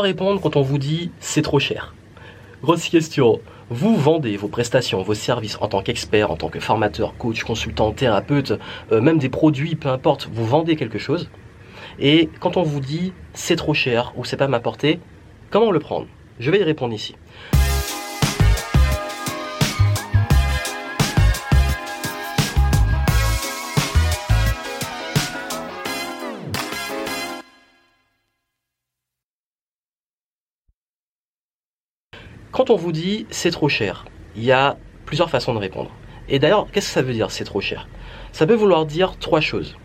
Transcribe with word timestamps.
Répondre 0.00 0.40
quand 0.40 0.56
on 0.56 0.62
vous 0.62 0.78
dit 0.78 1.10
c'est 1.20 1.42
trop 1.42 1.58
cher? 1.58 1.94
Grosse 2.62 2.88
question. 2.88 3.40
Vous 3.70 3.96
vendez 3.96 4.36
vos 4.36 4.48
prestations, 4.48 5.02
vos 5.02 5.14
services 5.14 5.56
en 5.60 5.68
tant 5.68 5.82
qu'expert, 5.82 6.30
en 6.30 6.36
tant 6.36 6.48
que 6.48 6.60
formateur, 6.60 7.16
coach, 7.16 7.44
consultant, 7.44 7.92
thérapeute, 7.92 8.54
euh, 8.92 9.00
même 9.00 9.18
des 9.18 9.28
produits, 9.28 9.74
peu 9.74 9.88
importe, 9.88 10.28
vous 10.32 10.44
vendez 10.44 10.76
quelque 10.76 10.98
chose. 10.98 11.30
Et 11.98 12.28
quand 12.40 12.56
on 12.56 12.62
vous 12.62 12.80
dit 12.80 13.12
c'est 13.32 13.56
trop 13.56 13.74
cher 13.74 14.12
ou 14.16 14.24
c'est 14.24 14.36
pas 14.36 14.48
ma 14.48 14.60
portée, 14.60 15.00
comment 15.50 15.70
le 15.70 15.78
prendre 15.78 16.06
Je 16.38 16.50
vais 16.50 16.60
y 16.60 16.64
répondre 16.64 16.94
ici. 16.94 17.14
Quand 32.54 32.70
on 32.70 32.76
vous 32.76 32.92
dit 32.92 33.26
c'est 33.30 33.50
trop 33.50 33.68
cher, 33.68 34.04
il 34.36 34.44
y 34.44 34.52
a 34.52 34.76
plusieurs 35.06 35.28
façons 35.28 35.54
de 35.54 35.58
répondre. 35.58 35.90
Et 36.28 36.38
d'ailleurs, 36.38 36.68
qu'est-ce 36.70 36.86
que 36.86 36.92
ça 36.92 37.02
veut 37.02 37.12
dire 37.12 37.32
c'est 37.32 37.42
trop 37.42 37.60
cher? 37.60 37.88
Ça 38.30 38.46
peut 38.46 38.54
vouloir 38.54 38.86
dire 38.86 39.16
trois 39.18 39.40
choses. 39.40 39.76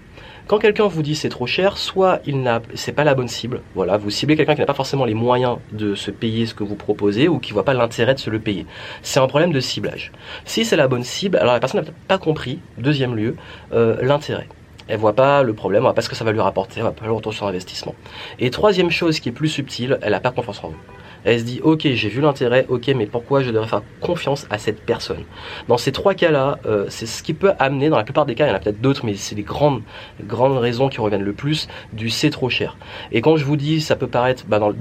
Quand 0.46 0.60
quelqu'un 0.60 0.86
vous 0.86 1.02
dit 1.02 1.16
c'est 1.16 1.30
trop 1.30 1.48
cher, 1.48 1.80
soit 1.80 2.20
il 2.28 2.44
n'a, 2.44 2.62
c'est 2.76 2.92
pas 2.92 3.04
la 3.04 3.16
bonne 3.16 3.28
cible. 3.28 3.64
Voilà, 3.74 3.98
vous 3.98 4.12
ciblez 4.12 4.36
quelqu'un 4.36 4.54
qui 4.54 4.60
n'a 4.60 4.68
pas 4.68 4.76
forcément 4.76 5.06
les 5.06 5.16
moyens 5.16 5.58
de 5.72 5.96
se 5.96 6.12
payer 6.12 6.46
ce 6.46 6.54
que 6.54 6.64
vous 6.64 6.76
proposez 6.76 7.28
ou 7.28 7.40
qui 7.40 7.54
voit 7.54 7.66
pas 7.66 7.74
l'intérêt 7.74 8.14
de 8.14 8.20
se 8.20 8.30
le 8.30 8.38
payer. 8.38 8.68
C'est 9.02 9.20
un 9.20 9.26
problème 9.26 9.52
de 9.52 9.60
ciblage. 9.60 10.12
Si 10.46 10.64
c'est 10.64 10.76
la 10.76 10.88
bonne 10.88 11.04
cible, 11.04 11.38
alors 11.38 11.54
la 11.54 11.60
personne 11.60 11.84
n'a 11.84 11.92
pas 12.08 12.20
compris. 12.20 12.60
Deuxième 12.78 13.16
lieu, 13.16 13.36
euh, 13.74 13.98
l'intérêt. 14.04 14.48
Elle 14.88 15.00
voit 15.00 15.14
pas 15.14 15.42
le 15.42 15.56
problème, 15.56 15.92
parce 15.96 16.08
que 16.08 16.16
ça 16.16 16.24
va 16.24 16.32
lui 16.32 16.40
rapporter, 16.40 16.76
elle 16.78 16.84
va 16.84 16.92
pas 16.92 17.06
le 17.08 17.14
retour 17.14 17.34
sur 17.34 17.48
investissement. 17.48 17.96
Et 18.38 18.52
troisième 18.52 18.92
chose 18.92 19.20
qui 19.20 19.30
est 19.30 19.32
plus 19.32 19.48
subtile, 19.48 19.98
elle 20.04 20.12
n'a 20.12 20.20
pas 20.20 20.30
confiance 20.30 20.64
en 20.64 20.70
vous. 20.70 20.78
Elle 21.26 21.40
se 21.40 21.46
dit, 21.46 21.60
ok, 21.64 21.82
j'ai 21.84 22.10
vu 22.10 22.22
l'intérêt, 22.22 22.66
ok, 22.70 22.88
mais 22.96 23.06
pourquoi 23.06 23.42
je 23.42 23.52
devrais 23.52 23.68
faire 23.68 23.84
confiance 24.02 24.48
à 24.50 24.58
cette 24.58 24.82
personne? 24.82 25.24
Dans 25.68 25.78
ces 25.78 25.92
trois 25.92 26.14
cas-là, 26.14 26.60
euh, 26.66 26.86
c'est 26.90 27.06
ce 27.06 27.24
qui 27.24 27.34
peut 27.34 27.52
amener, 27.60 27.90
dans 27.90 27.98
la 27.98 28.04
plupart 28.04 28.26
des 28.26 28.36
cas, 28.36 28.46
il 28.46 28.50
y 28.50 28.52
en 28.52 28.56
a 28.56 28.60
peut-être 28.60 28.82
d'autres, 28.82 29.06
mais 29.06 29.16
c'est 29.16 29.36
les 29.36 29.44
grandes, 29.44 29.82
grandes 30.24 30.58
raisons 30.58 30.90
qui 30.90 31.02
reviennent 31.02 31.24
le 31.24 31.34
plus 31.34 31.68
du 31.94 32.10
c'est 32.10 32.30
trop 32.30 32.50
cher. 32.50 32.78
Et 33.12 33.22
quand 33.22 33.38
je 33.38 33.46
vous 33.46 33.56
dis, 33.56 33.82
ça 33.82 33.96
peut 33.96 34.08
paraître 34.08 34.46
bah, 34.48 34.60
dans, 34.60 34.74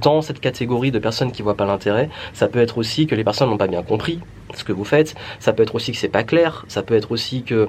dans, 0.00 0.22
cette 0.22 0.40
catégorie 0.40 0.90
de 0.90 0.98
personnes 0.98 1.32
qui 1.32 1.42
voient 1.42 1.56
pas 1.56 1.66
l'intérêt, 1.66 2.08
ça 2.32 2.48
peut 2.48 2.60
être 2.60 2.78
aussi 2.78 3.06
que 3.06 3.14
les 3.14 3.24
personnes 3.24 3.50
n'ont 3.50 3.58
pas 3.58 3.68
bien 3.68 3.82
compris 3.82 4.20
ce 4.54 4.64
que 4.64 4.72
vous 4.72 4.84
faites, 4.84 5.14
ça 5.38 5.52
peut 5.52 5.62
être 5.62 5.74
aussi 5.74 5.92
que 5.92 5.98
c'est 5.98 6.08
pas 6.08 6.22
clair, 6.22 6.64
ça 6.68 6.82
peut 6.82 6.94
être 6.94 7.12
aussi 7.12 7.42
que 7.42 7.68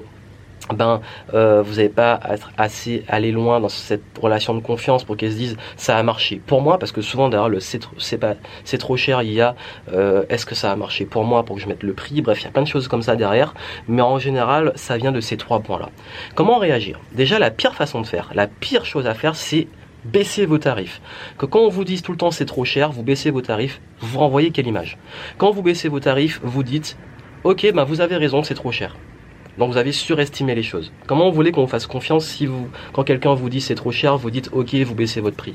ben 0.74 1.00
euh, 1.34 1.62
vous 1.62 1.76
n'avez 1.76 1.88
pas 1.88 2.20
assez 2.56 3.04
allé 3.08 3.32
loin 3.32 3.60
dans 3.60 3.68
cette 3.68 4.02
relation 4.20 4.54
de 4.54 4.60
confiance 4.60 5.04
pour 5.04 5.16
qu'elles 5.16 5.32
se 5.32 5.36
disent 5.36 5.56
ça 5.76 5.96
a 5.96 6.02
marché 6.02 6.42
pour 6.46 6.60
moi 6.60 6.78
parce 6.78 6.92
que 6.92 7.00
souvent 7.00 7.28
derrière 7.28 7.48
le 7.48 7.60
c'est 7.60 7.80
c'est 7.98 8.18
pas 8.18 8.34
c'est 8.64 8.78
trop 8.78 8.96
cher 8.96 9.22
il 9.22 9.32
y 9.32 9.40
a 9.40 9.54
euh, 9.92 10.24
est-ce 10.28 10.44
que 10.44 10.54
ça 10.54 10.70
a 10.70 10.76
marché 10.76 11.06
pour 11.06 11.24
moi 11.24 11.44
pour 11.44 11.56
que 11.56 11.62
je 11.62 11.68
mette 11.68 11.82
le 11.82 11.94
prix? 11.94 12.20
Bref 12.20 12.40
il 12.42 12.44
y 12.44 12.48
a 12.48 12.50
plein 12.50 12.62
de 12.62 12.68
choses 12.68 12.88
comme 12.88 13.02
ça 13.02 13.16
derrière. 13.16 13.54
Mais 13.88 14.02
en 14.02 14.18
général 14.18 14.72
ça 14.74 14.96
vient 14.98 15.12
de 15.12 15.20
ces 15.20 15.36
trois 15.36 15.60
points 15.60 15.78
là 15.78 15.90
comment 16.34 16.58
réagir? 16.58 17.00
Déjà 17.12 17.38
la 17.38 17.50
pire 17.50 17.74
façon 17.74 18.00
de 18.00 18.06
faire 18.06 18.30
la 18.34 18.46
pire 18.46 18.84
chose 18.84 19.06
à 19.06 19.14
faire 19.14 19.36
c'est 19.36 19.68
baisser 20.04 20.46
vos 20.46 20.58
tarifs. 20.58 21.00
Que 21.38 21.46
quand 21.46 21.60
on 21.60 21.68
vous 21.68 21.84
dit 21.84 22.02
tout 22.02 22.12
le 22.12 22.18
temps 22.18 22.30
c'est 22.30 22.46
trop 22.46 22.64
cher, 22.64 22.92
vous 22.92 23.02
baissez 23.02 23.30
vos 23.30 23.42
tarifs, 23.42 23.80
vous 24.00 24.18
renvoyez 24.18 24.50
quelle 24.50 24.66
image? 24.66 24.96
Quand 25.38 25.50
vous 25.50 25.62
baissez 25.62 25.88
vos 25.88 26.00
tarifs, 26.00 26.40
vous 26.42 26.62
dites 26.62 26.96
ok 27.44 27.72
ben 27.74 27.84
vous 27.84 28.00
avez 28.00 28.16
raison 28.16 28.42
c'est 28.42 28.54
trop 28.54 28.72
cher. 28.72 28.96
Donc 29.58 29.72
vous 29.72 29.76
avez 29.76 29.92
surestimé 29.92 30.54
les 30.54 30.62
choses. 30.62 30.92
Comment 31.06 31.28
vous 31.28 31.34
voulez 31.34 31.50
qu'on 31.50 31.66
fasse 31.66 31.86
confiance 31.86 32.26
si 32.26 32.46
vous, 32.46 32.68
quand 32.92 33.02
quelqu'un 33.02 33.34
vous 33.34 33.50
dit 33.50 33.60
c'est 33.60 33.74
trop 33.74 33.90
cher, 33.90 34.16
vous 34.16 34.30
dites 34.30 34.50
ok, 34.52 34.74
vous 34.74 34.94
baissez 34.94 35.20
votre 35.20 35.36
prix? 35.36 35.54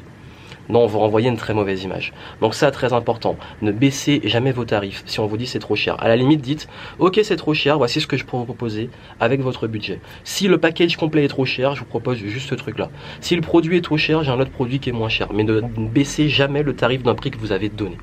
Non, 0.69 0.85
vous 0.85 0.99
renvoyez 0.99 1.29
une 1.29 1.37
très 1.37 1.53
mauvaise 1.53 1.83
image. 1.83 2.13
Donc 2.41 2.55
ça, 2.55 2.71
très 2.71 2.93
important. 2.93 3.35
Ne 3.61 3.71
baissez 3.71 4.21
jamais 4.23 4.51
vos 4.51 4.65
tarifs 4.65 5.03
si 5.05 5.19
on 5.19 5.25
vous 5.25 5.37
dit 5.37 5.47
c'est 5.47 5.59
trop 5.59 5.75
cher. 5.75 6.01
À 6.01 6.07
la 6.07 6.15
limite, 6.15 6.41
dites, 6.41 6.67
ok, 6.99 7.19
c'est 7.23 7.35
trop 7.35 7.53
cher, 7.53 7.77
voici 7.77 7.99
ce 7.99 8.07
que 8.07 8.17
je 8.17 8.25
peux 8.25 8.37
vous 8.37 8.45
proposer 8.45 8.89
avec 9.19 9.41
votre 9.41 9.67
budget. 9.67 9.99
Si 10.23 10.47
le 10.47 10.57
package 10.57 10.95
complet 10.97 11.25
est 11.25 11.29
trop 11.29 11.45
cher, 11.45 11.75
je 11.75 11.81
vous 11.81 11.85
propose 11.85 12.17
juste 12.17 12.49
ce 12.49 12.55
truc-là. 12.55 12.89
Si 13.21 13.35
le 13.35 13.41
produit 13.41 13.77
est 13.77 13.81
trop 13.81 13.97
cher, 13.97 14.23
j'ai 14.23 14.31
un 14.31 14.39
autre 14.39 14.51
produit 14.51 14.79
qui 14.79 14.89
est 14.89 14.93
moins 14.93 15.09
cher. 15.09 15.27
Mais 15.33 15.43
ne 15.43 15.61
baissez 15.61 16.29
jamais 16.29 16.63
le 16.63 16.75
tarif 16.75 17.03
d'un 17.03 17.15
prix 17.15 17.31
que 17.31 17.37
vous 17.37 17.51
avez 17.51 17.69
donné. 17.69 17.97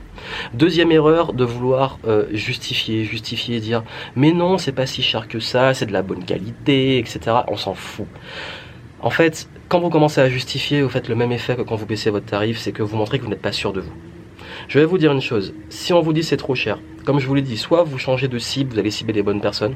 Deuxième 0.54 0.92
erreur, 0.92 1.32
de 1.32 1.44
vouloir 1.44 1.98
euh, 2.06 2.26
justifier, 2.32 3.04
justifier, 3.04 3.60
dire, 3.60 3.82
mais 4.16 4.32
non, 4.32 4.58
c'est 4.58 4.72
pas 4.72 4.86
si 4.86 5.02
cher 5.02 5.28
que 5.28 5.40
ça, 5.40 5.74
c'est 5.74 5.86
de 5.86 5.92
la 5.92 6.02
bonne 6.02 6.24
qualité, 6.24 6.98
etc. 6.98 7.38
On 7.48 7.56
s'en 7.56 7.74
fout. 7.74 8.06
En 9.02 9.08
fait, 9.08 9.48
quand 9.68 9.80
vous 9.80 9.88
commencez 9.88 10.20
à 10.20 10.28
justifier, 10.28 10.82
vous 10.82 10.90
faites 10.90 11.08
le 11.08 11.14
même 11.14 11.32
effet 11.32 11.56
que 11.56 11.62
quand 11.62 11.74
vous 11.74 11.86
baissez 11.86 12.10
votre 12.10 12.26
tarif, 12.26 12.58
c'est 12.58 12.72
que 12.72 12.82
vous 12.82 12.98
montrez 12.98 13.18
que 13.18 13.24
vous 13.24 13.30
n'êtes 13.30 13.40
pas 13.40 13.52
sûr 13.52 13.72
de 13.72 13.80
vous. 13.80 13.92
Je 14.68 14.78
vais 14.78 14.84
vous 14.84 14.98
dire 14.98 15.10
une 15.10 15.22
chose, 15.22 15.54
si 15.70 15.94
on 15.94 16.02
vous 16.02 16.12
dit 16.12 16.22
c'est 16.22 16.36
trop 16.36 16.54
cher, 16.54 16.78
comme 17.06 17.18
je 17.18 17.26
vous 17.26 17.34
l'ai 17.34 17.40
dit, 17.40 17.56
soit 17.56 17.82
vous 17.82 17.96
changez 17.96 18.28
de 18.28 18.38
cible, 18.38 18.74
vous 18.74 18.78
allez 18.78 18.90
cibler 18.90 19.14
des 19.14 19.22
bonnes 19.22 19.40
personnes, 19.40 19.74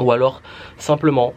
ou 0.00 0.10
alors 0.10 0.42
simplement 0.78 1.32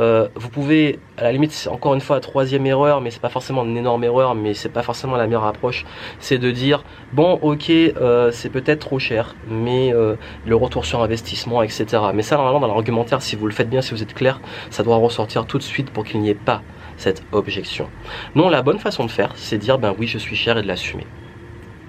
euh, 0.00 0.28
vous 0.34 0.48
pouvez, 0.48 0.98
à 1.16 1.24
la 1.24 1.32
limite, 1.32 1.68
encore 1.70 1.94
une 1.94 2.00
fois 2.00 2.20
troisième 2.20 2.66
erreur, 2.66 3.00
mais 3.00 3.10
c'est 3.10 3.20
pas 3.20 3.28
forcément 3.28 3.64
une 3.64 3.76
énorme 3.76 4.02
erreur, 4.04 4.34
mais 4.34 4.54
c'est 4.54 4.68
pas 4.68 4.82
forcément 4.82 5.16
la 5.16 5.26
meilleure 5.26 5.44
approche, 5.44 5.84
c'est 6.18 6.38
de 6.38 6.50
dire 6.50 6.84
bon, 7.12 7.38
ok, 7.42 7.70
euh, 7.70 8.30
c'est 8.32 8.50
peut-être 8.50 8.80
trop 8.80 8.98
cher, 8.98 9.36
mais 9.48 9.92
euh, 9.94 10.16
le 10.46 10.56
retour 10.56 10.84
sur 10.84 11.02
investissement, 11.02 11.62
etc. 11.62 11.86
Mais 12.14 12.22
ça, 12.22 12.36
normalement, 12.36 12.60
dans 12.60 12.74
l'argumentaire, 12.74 13.22
si 13.22 13.36
vous 13.36 13.46
le 13.46 13.52
faites 13.52 13.70
bien, 13.70 13.82
si 13.82 13.92
vous 13.92 14.02
êtes 14.02 14.14
clair, 14.14 14.40
ça 14.70 14.82
doit 14.82 14.96
ressortir 14.96 15.46
tout 15.46 15.58
de 15.58 15.62
suite 15.62 15.90
pour 15.90 16.04
qu'il 16.04 16.20
n'y 16.20 16.30
ait 16.30 16.34
pas 16.34 16.62
cette 16.96 17.22
objection. 17.32 17.88
Non, 18.34 18.48
la 18.48 18.62
bonne 18.62 18.78
façon 18.78 19.04
de 19.04 19.10
faire, 19.10 19.32
c'est 19.36 19.58
dire 19.58 19.78
ben 19.78 19.94
oui, 19.98 20.06
je 20.06 20.18
suis 20.18 20.36
cher 20.36 20.58
et 20.58 20.62
de 20.62 20.68
l'assumer. 20.68 21.06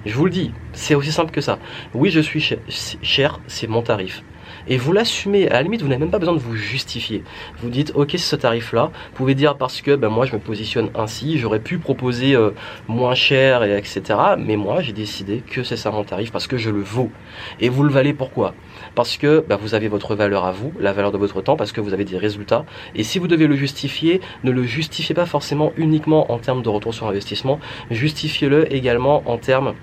Je 0.06 0.14
vous 0.16 0.26
le 0.26 0.32
dis, 0.32 0.52
c'est 0.74 0.94
aussi 0.94 1.12
simple 1.12 1.32
que 1.32 1.42
ça. 1.42 1.58
Oui, 1.96 2.12
je 2.12 2.20
suis 2.20 2.56
cher 3.02 3.40
c'est 3.48 3.68
mon 3.68 3.82
tarif 3.82 4.24
et 4.68 4.78
vous 4.78 4.92
l'assumez. 4.92 5.48
À 5.50 5.54
la 5.54 5.64
limite, 5.64 5.82
vous 5.82 5.88
n'avez 5.88 6.00
même 6.00 6.12
pas 6.12 6.20
besoin 6.20 6.34
de 6.34 6.40
vous 6.40 6.56
justifier. 6.56 7.24
Vous 7.62 7.70
dites, 7.70 7.92
ok, 7.96 8.12
c'est 8.12 8.18
ce 8.18 8.36
tarif-là. 8.36 8.92
Vous 9.12 9.16
pouvez 9.16 9.36
dire 9.36 9.58
parce 9.58 9.82
que 9.82 9.96
ben, 9.96 10.10
moi, 10.10 10.26
je 10.26 10.34
me 10.34 10.40
positionne 10.40 10.90
ainsi. 10.96 11.38
J'aurais 11.38 11.60
pu 11.60 11.78
proposer 11.78 12.36
euh, 12.36 12.52
moins 12.88 13.16
cher, 13.16 13.64
et 13.64 13.78
etc. 13.78 14.02
Mais 14.38 14.56
moi, 14.56 14.82
j'ai 14.82 14.94
décidé 14.94 15.44
que 15.46 15.64
c'est 15.64 15.78
ça 15.78 15.92
mon 15.92 16.04
tarif 16.04 16.32
parce 16.32 16.48
que 16.48 16.58
je 16.58 16.70
le 16.70 16.82
vaux. 16.82 17.12
Et 17.60 17.70
vous 17.70 17.84
le 17.84 17.92
valez 17.92 18.14
pourquoi? 18.14 18.54
Parce 18.96 19.18
que 19.18 19.44
ben, 19.48 19.58
vous 19.58 19.76
avez 19.76 19.88
votre 19.88 20.16
valeur 20.16 20.46
à 20.46 20.52
vous, 20.52 20.74
la 20.80 20.94
valeur 20.94 21.12
de 21.12 21.18
votre 21.18 21.42
temps, 21.42 21.56
parce 21.56 21.72
que 21.72 21.82
vous 21.82 21.94
avez 21.94 22.06
des 22.06 22.18
résultats. 22.18 22.66
Et 22.96 23.04
si 23.04 23.20
vous 23.20 23.28
devez 23.28 23.48
le 23.48 23.56
justifier, 23.56 24.22
ne 24.44 24.52
le 24.52 24.64
justifiez 24.64 25.16
pas 25.16 25.26
forcément 25.26 25.72
uniquement 25.78 26.32
en 26.32 26.38
termes 26.38 26.62
de 26.62 26.70
retour 26.70 26.94
sur 26.94 27.08
investissement. 27.08 27.60
Justifiez-le 27.92 28.74
également 28.74 29.24
en 29.26 29.38
termes 29.38 29.74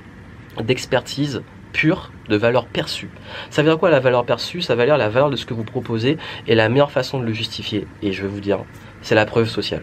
d'expertise 0.60 1.42
pure 1.72 2.12
de 2.28 2.36
valeur 2.36 2.66
perçue. 2.66 3.10
Ça 3.50 3.62
veut 3.62 3.68
dire 3.68 3.78
quoi 3.78 3.90
la 3.90 4.00
valeur 4.00 4.24
perçue? 4.24 4.62
Ça 4.62 4.74
veut 4.74 4.84
dire 4.84 4.96
la 4.96 5.08
valeur 5.08 5.30
de 5.30 5.36
ce 5.36 5.46
que 5.46 5.54
vous 5.54 5.64
proposez 5.64 6.18
et 6.46 6.54
la 6.54 6.68
meilleure 6.68 6.90
façon 6.90 7.18
de 7.18 7.24
le 7.24 7.32
justifier. 7.32 7.86
Et 8.02 8.12
je 8.12 8.22
vais 8.22 8.28
vous 8.28 8.40
dire, 8.40 8.60
c'est 9.00 9.14
la 9.14 9.26
preuve 9.26 9.48
sociale. 9.48 9.82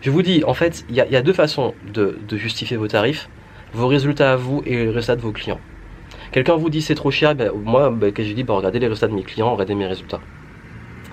Je 0.00 0.10
vous 0.10 0.22
dis, 0.22 0.42
en 0.44 0.54
fait, 0.54 0.84
il 0.88 0.94
y, 0.94 1.00
a 1.00 1.22
deux 1.22 1.32
façons 1.32 1.74
de, 1.92 2.18
justifier 2.32 2.76
vos 2.76 2.88
tarifs, 2.88 3.28
vos 3.72 3.86
résultats 3.86 4.32
à 4.32 4.36
vous 4.36 4.62
et 4.64 4.76
les 4.76 4.86
résultats 4.86 5.16
de 5.16 5.20
vos 5.20 5.32
clients. 5.32 5.60
Quelqu'un 6.32 6.56
vous 6.56 6.70
dit 6.70 6.82
c'est 6.82 6.94
trop 6.94 7.10
cher, 7.10 7.34
ben, 7.34 7.52
moi, 7.54 7.90
ben, 7.90 8.12
que 8.12 8.22
je 8.24 8.32
dis, 8.32 8.44
ben, 8.44 8.54
regardez 8.54 8.78
les 8.78 8.88
résultats 8.88 9.08
de 9.08 9.14
mes 9.14 9.22
clients, 9.22 9.52
regardez 9.52 9.74
mes 9.74 9.86
résultats. 9.86 10.20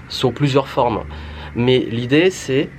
Sur 0.10 0.34
plusieurs 0.34 0.68
formes. 0.68 1.04
Mais 1.56 1.80
l'idée, 1.80 2.30
c'est 2.30 2.70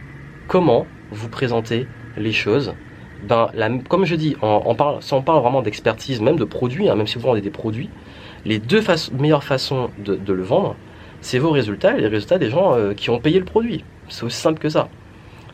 comment 0.48 0.86
vous 1.10 1.28
présentez 1.28 1.86
les 2.16 2.32
choses 2.32 2.74
ben, 3.22 3.50
comme 3.88 4.04
je 4.04 4.14
dis, 4.16 4.36
on, 4.42 4.74
parle, 4.74 5.02
si 5.02 5.12
on 5.14 5.22
parle 5.22 5.40
vraiment 5.40 5.62
d'expertise, 5.62 6.20
même 6.20 6.36
de 6.36 6.44
produits, 6.44 6.88
hein, 6.88 6.96
même 6.96 7.06
si 7.06 7.16
vous 7.16 7.22
vendez 7.22 7.40
des 7.40 7.50
produits, 7.50 7.88
les 8.44 8.58
deux 8.58 8.82
meilleures 9.18 9.44
façons 9.44 9.90
de, 9.98 10.32
le 10.32 10.42
vendre, 10.42 10.76
c'est 11.20 11.38
vos 11.38 11.50
résultats 11.50 11.96
et 11.96 12.00
les 12.00 12.08
résultats 12.08 12.38
des 12.38 12.50
gens 12.50 12.74
euh, 12.74 12.94
qui 12.94 13.10
ont 13.10 13.20
payé 13.20 13.38
le 13.38 13.44
produit. 13.44 13.84
C'est 14.08 14.24
aussi 14.24 14.38
simple 14.38 14.58
que 14.58 14.68
ça. 14.68 14.88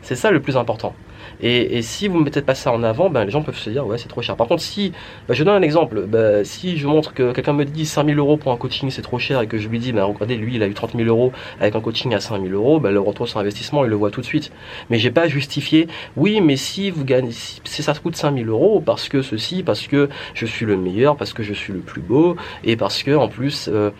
C'est 0.01 0.15
ça 0.15 0.31
le 0.31 0.41
plus 0.41 0.57
important. 0.57 0.95
Et, 1.41 1.81
si 1.81 2.07
vous 2.07 2.19
ne 2.19 2.23
mettez 2.23 2.41
pas 2.41 2.55
ça 2.55 2.71
en 2.71 2.83
avant, 2.83 3.09
ben, 3.09 3.25
les 3.25 3.31
gens 3.31 3.41
peuvent 3.41 3.57
se 3.57 3.69
dire 3.69 3.85
ouais 3.85 3.97
c'est 3.97 4.07
trop 4.07 4.21
cher. 4.21 4.35
Par 4.35 4.47
contre 4.47 4.61
si, 4.61 4.91
ben, 5.27 5.33
je 5.33 5.43
donne 5.43 5.55
un 5.55 5.61
exemple, 5.61 6.05
ben, 6.07 6.43
si 6.43 6.77
je 6.77 6.87
montre 6.87 7.13
que 7.13 7.31
quelqu'un 7.31 7.53
me 7.53 7.65
dit 7.65 7.85
5000 7.85 8.17
euros 8.17 8.37
pour 8.37 8.51
un 8.51 8.57
coaching 8.57 8.89
c'est 8.89 9.01
trop 9.01 9.19
cher 9.19 9.41
et 9.41 9.47
que 9.47 9.57
je 9.57 9.67
lui 9.67 9.79
dis 9.79 9.91
ben, 9.91 10.03
regardez 10.03 10.35
lui 10.35 10.55
il 10.55 10.63
a 10.63 10.67
eu 10.67 10.73
30 10.73 10.95
000 10.95 11.07
euros 11.07 11.31
avec 11.59 11.75
un 11.75 11.81
coaching 11.81 12.13
à 12.13 12.19
5000 12.19 12.53
euros, 12.53 12.79
ben, 12.79 12.91
le 12.91 12.99
retour 12.99 13.27
sur 13.27 13.39
investissement 13.39 13.83
il 13.83 13.89
le 13.89 13.95
voit 13.95 14.11
tout 14.11 14.21
de 14.21 14.25
suite. 14.25 14.51
Mais 14.89 14.97
j'ai 14.97 15.11
pas 15.11 15.27
justifié 15.27 15.87
oui 16.17 16.41
mais 16.41 16.55
si 16.55 16.91
vous 16.91 17.05
gagnez, 17.05 17.31
si 17.31 17.83
ça 17.83 17.93
coûte 17.93 18.15
5000 18.15 18.47
euros 18.47 18.81
parce 18.85 19.09
que 19.09 19.21
ceci, 19.21 19.63
parce 19.63 19.87
que 19.87 20.09
je 20.33 20.45
suis 20.45 20.65
le 20.65 20.77
meilleur, 20.77 21.15
parce 21.15 21.33
que 21.33 21.43
je 21.43 21.53
suis 21.53 21.73
le 21.73 21.79
plus 21.79 22.01
beau 22.01 22.35
et 22.63 22.75
parce 22.75 23.03
que 23.03 23.15
en 23.15 23.27
plus 23.27 23.69
euh, 23.71 23.91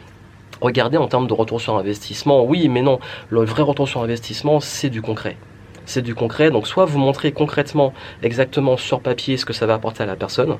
Regardez 0.62 0.98
en 0.98 1.08
termes 1.08 1.28
de 1.28 1.34
retour 1.34 1.62
sur 1.62 1.78
investissement, 1.78 2.44
oui, 2.44 2.68
mais 2.68 2.82
non, 2.82 3.00
le 3.30 3.46
vrai 3.46 3.64
retour 3.64 3.88
sur 3.88 4.02
investissement, 4.02 4.60
c'est 4.60 4.90
du 4.90 5.02
concret 5.02 5.38
c'est 5.90 6.02
du 6.02 6.16
concret. 6.16 6.52
Donc 6.52 6.68
soit 6.68 6.86
vous 6.86 7.00
montrez 7.00 7.32
concrètement, 7.32 7.94
exactement 8.24 8.78
sur 8.78 9.02
papier 9.02 9.38
ce 9.38 9.46
que 9.46 9.54
ça 9.54 9.66
va 9.66 9.74
apporter 9.74 10.04
à 10.04 10.06
la 10.06 10.16
personne, 10.16 10.58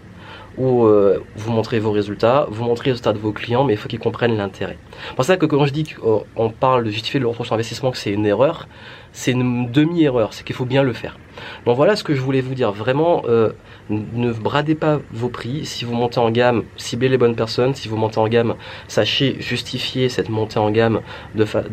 ou 0.58 0.86
euh, 0.86 1.24
vous 1.36 1.52
montrez 1.52 1.80
vos 1.80 1.92
résultats, 1.92 2.48
vous 2.50 2.64
montrez 2.64 2.88
les 2.88 2.92
résultats 2.94 3.14
de 3.14 3.20
vos 3.20 3.32
clients, 3.32 3.64
mais 3.64 3.74
il 3.74 3.78
faut 3.78 3.88
qu'ils 3.88 4.00
comprennent 4.00 4.36
l'intérêt. 4.36 4.78
C'est 5.10 5.16
pour 5.16 5.26
ça 5.26 5.38
que 5.38 5.46
quand 5.46 5.66
je 5.66 5.72
dis 5.72 5.86
qu'on 5.86 6.50
parle 6.50 6.84
de 6.84 6.90
justifier 6.90 7.20
le 7.20 7.28
retour 7.28 7.46
sur 7.46 7.54
investissement, 7.54 7.92
que 7.92 7.98
c'est 7.98 8.12
une 8.12 8.26
erreur, 8.26 8.68
c'est 9.12 9.32
une 9.32 9.72
demi-erreur, 9.72 10.34
c'est 10.34 10.44
qu'il 10.44 10.56
faut 10.56 10.66
bien 10.66 10.84
le 10.84 10.94
faire. 10.94 11.18
Donc 11.66 11.76
voilà 11.76 11.96
ce 11.96 12.04
que 12.04 12.16
je 12.16 12.22
voulais 12.22 12.42
vous 12.42 12.54
dire. 12.54 12.72
Vraiment, 12.72 13.24
euh, 13.28 13.52
ne 13.90 14.32
bradez 14.32 14.76
pas 14.76 15.00
vos 15.12 15.30
prix. 15.30 15.66
Si 15.66 15.86
vous 15.86 15.94
montez 15.94 16.20
en 16.20 16.32
gamme, 16.32 16.64
ciblez 16.78 17.10
les 17.10 17.18
bonnes 17.18 17.36
personnes. 17.36 17.74
Si 17.76 17.88
vous 17.88 17.98
montez 17.98 18.20
en 18.20 18.28
gamme, 18.28 18.56
sachez 18.88 19.38
justifier 19.40 20.10
cette 20.10 20.30
montée 20.30 20.60
en 20.60 20.72
gamme 20.72 21.02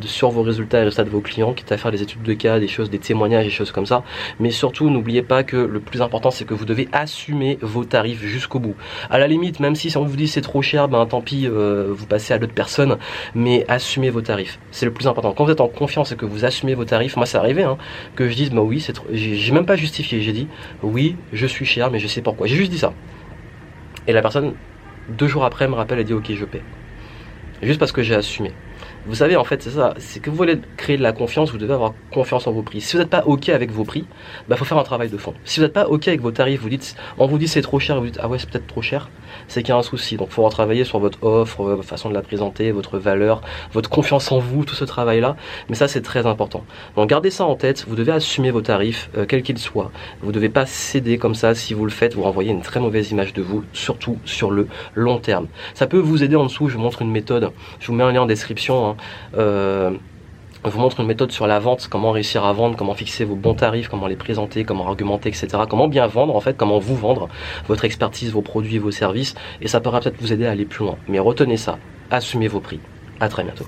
sur 0.02 0.30
vos 0.30 0.42
résultats 0.42 0.80
et 0.80 0.84
résultats 0.84 1.04
de 1.04 1.10
vos 1.10 1.20
clients, 1.20 1.52
quitte 1.52 1.72
à 1.72 1.76
faire 1.76 1.90
des 1.90 2.02
études 2.02 2.22
de 2.22 2.34
cas, 2.34 2.58
des 2.58 2.68
choses, 2.68 2.90
des 2.90 2.98
témoignages, 2.98 3.44
des 3.44 3.50
choses 3.50 3.72
comme 3.72 3.86
ça. 3.86 4.02
Mais 4.40 4.50
surtout, 4.50 4.90
n'oubliez 4.90 5.22
pas 5.22 5.42
que 5.42 5.56
le 5.56 5.80
plus 5.80 6.02
important, 6.02 6.30
c'est 6.30 6.44
que 6.44 6.54
vous 6.54 6.64
devez 6.64 6.88
assumer 6.92 7.58
vos 7.60 7.84
tarifs 7.84 8.22
jusqu'au 8.22 8.58
bout. 8.58 8.74
À 9.10 9.18
la 9.18 9.26
limite, 9.26 9.60
même 9.60 9.74
si 9.74 9.94
on 9.96 10.04
vous 10.04 10.16
dit 10.16 10.28
c'est 10.28 10.40
trop 10.40 10.62
cher, 10.62 10.88
ben 10.88 11.04
tant 11.06 11.20
pis, 11.20 11.46
euh, 11.46 11.88
vous 11.90 12.06
passez 12.06 12.34
à 12.34 12.38
l'autre 12.38 12.54
personne. 12.54 12.96
Mais 13.34 13.64
assumez 13.68 14.10
vos 14.10 14.20
tarifs. 14.20 14.58
C'est 14.70 14.86
le 14.86 14.92
plus 14.92 15.06
important. 15.06 15.32
Quand 15.32 15.44
vous 15.44 15.50
êtes 15.50 15.60
en 15.60 15.68
confiance 15.68 16.12
et 16.12 16.16
que 16.16 16.26
vous 16.26 16.44
assumez 16.44 16.74
vos 16.74 16.84
tarifs, 16.84 17.16
c'est 17.26 17.38
arrivé 17.38 17.62
hein, 17.62 17.76
que 18.14 18.28
je 18.28 18.34
dise, 18.34 18.50
bah 18.50 18.62
oui, 18.62 18.80
c'est 18.80 18.92
trop. 18.92 19.06
J'ai 19.12 19.52
même 19.52 19.66
pas 19.66 19.76
justifié. 19.76 20.20
J'ai 20.20 20.32
dit, 20.32 20.48
oui, 20.82 21.16
je 21.32 21.46
suis 21.46 21.66
cher, 21.66 21.90
mais 21.90 21.98
je 21.98 22.06
sais 22.06 22.22
pourquoi. 22.22 22.46
J'ai 22.46 22.56
juste 22.56 22.70
dit 22.70 22.78
ça. 22.78 22.92
Et 24.06 24.12
la 24.12 24.22
personne, 24.22 24.54
deux 25.08 25.26
jours 25.26 25.44
après, 25.44 25.68
me 25.68 25.74
rappelle 25.74 25.98
et 25.98 26.04
dit, 26.04 26.14
ok, 26.14 26.32
je 26.34 26.44
paie. 26.44 26.62
Juste 27.62 27.78
parce 27.78 27.92
que 27.92 28.02
j'ai 28.02 28.14
assumé. 28.14 28.52
Vous 29.06 29.14
savez, 29.14 29.36
en 29.36 29.44
fait, 29.44 29.62
c'est 29.62 29.70
ça. 29.70 29.94
C'est 29.98 30.20
que 30.20 30.30
vous 30.30 30.36
voulez 30.36 30.58
créer 30.76 30.96
de 30.96 31.02
la 31.02 31.12
confiance, 31.12 31.52
vous 31.52 31.58
devez 31.58 31.74
avoir 31.74 31.94
confiance 32.12 32.46
en 32.46 32.52
vos 32.52 32.62
prix. 32.62 32.80
Si 32.80 32.96
vous 32.96 33.02
n'êtes 33.02 33.10
pas 33.10 33.24
OK 33.26 33.48
avec 33.48 33.70
vos 33.70 33.84
prix, 33.84 34.00
il 34.08 34.48
bah, 34.48 34.56
faut 34.56 34.64
faire 34.64 34.78
un 34.78 34.82
travail 34.82 35.08
de 35.08 35.16
fond. 35.16 35.34
Si 35.44 35.60
vous 35.60 35.64
n'êtes 35.64 35.72
pas 35.72 35.86
OK 35.86 36.08
avec 36.08 36.20
vos 36.20 36.32
tarifs, 36.32 36.60
vous 36.60 36.68
dites, 36.68 36.96
on 37.18 37.26
vous 37.26 37.38
dit 37.38 37.48
c'est 37.48 37.62
trop 37.62 37.78
cher, 37.78 38.00
vous 38.00 38.06
dites, 38.06 38.18
ah 38.20 38.28
ouais, 38.28 38.38
c'est 38.38 38.50
peut-être 38.50 38.66
trop 38.66 38.82
cher, 38.82 39.10
c'est 39.48 39.62
qu'il 39.62 39.70
y 39.70 39.72
a 39.72 39.78
un 39.78 39.82
souci. 39.82 40.16
Donc, 40.16 40.28
il 40.30 40.34
faut 40.34 40.42
retravailler 40.42 40.84
sur 40.84 40.98
votre 40.98 41.22
offre, 41.22 41.62
votre 41.62 41.84
façon 41.84 42.08
de 42.08 42.14
la 42.14 42.22
présenter, 42.22 42.72
votre 42.72 42.98
valeur, 42.98 43.42
votre 43.72 43.90
confiance 43.90 44.32
en 44.32 44.38
vous, 44.38 44.64
tout 44.64 44.74
ce 44.74 44.84
travail-là. 44.84 45.36
Mais 45.68 45.76
ça, 45.76 45.88
c'est 45.88 46.02
très 46.02 46.26
important. 46.26 46.64
Donc, 46.96 47.08
gardez 47.08 47.30
ça 47.30 47.44
en 47.44 47.54
tête. 47.54 47.84
Vous 47.88 47.96
devez 47.96 48.12
assumer 48.12 48.50
vos 48.50 48.62
tarifs, 48.62 49.10
euh, 49.16 49.26
quels 49.26 49.42
qu'ils 49.42 49.58
soient. 49.58 49.90
Vous 50.20 50.28
ne 50.28 50.32
devez 50.32 50.48
pas 50.48 50.66
céder 50.66 51.18
comme 51.18 51.34
ça. 51.34 51.54
Si 51.54 51.74
vous 51.74 51.84
le 51.84 51.90
faites, 51.90 52.14
vous 52.14 52.22
renvoyez 52.22 52.50
une 52.50 52.62
très 52.62 52.80
mauvaise 52.80 53.10
image 53.10 53.32
de 53.32 53.42
vous, 53.42 53.64
surtout 53.72 54.18
sur 54.24 54.50
le 54.50 54.68
long 54.94 55.18
terme. 55.18 55.46
Ça 55.74 55.86
peut 55.86 55.98
vous 55.98 56.24
aider 56.24 56.36
en 56.36 56.44
dessous. 56.44 56.68
Je 56.68 56.76
vous 56.76 56.82
montre 56.82 57.02
une 57.02 57.10
méthode. 57.10 57.50
Je 57.80 57.86
vous 57.86 57.94
mets 57.94 58.04
un 58.04 58.12
lien 58.12 58.22
en 58.22 58.26
description. 58.26 58.65
Hein. 58.74 58.96
Euh, 59.36 59.90
vous 60.64 60.80
montre 60.80 61.00
une 61.00 61.06
méthode 61.06 61.30
sur 61.30 61.46
la 61.46 61.58
vente, 61.58 61.86
comment 61.88 62.10
réussir 62.10 62.44
à 62.44 62.52
vendre, 62.52 62.76
comment 62.76 62.94
fixer 62.94 63.24
vos 63.24 63.36
bons 63.36 63.54
tarifs, 63.54 63.88
comment 63.88 64.06
les 64.06 64.16
présenter, 64.16 64.64
comment 64.64 64.86
argumenter, 64.88 65.28
etc. 65.28 65.48
Comment 65.68 65.88
bien 65.88 66.06
vendre 66.06 66.34
en 66.34 66.40
fait, 66.40 66.56
comment 66.56 66.78
vous 66.78 66.96
vendre 66.96 67.28
votre 67.68 67.84
expertise, 67.84 68.32
vos 68.32 68.42
produits, 68.42 68.78
vos 68.78 68.90
services. 68.90 69.34
Et 69.60 69.68
ça 69.68 69.80
pourra 69.80 70.00
peut-être 70.00 70.20
vous 70.20 70.32
aider 70.32 70.46
à 70.46 70.50
aller 70.50 70.64
plus 70.64 70.84
loin. 70.84 70.96
Mais 71.08 71.18
retenez 71.18 71.56
ça, 71.56 71.78
assumez 72.10 72.48
vos 72.48 72.60
prix. 72.60 72.80
À 73.20 73.28
très 73.28 73.44
bientôt. 73.44 73.66